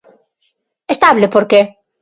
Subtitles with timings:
[0.93, 1.61] ¿Estable por que?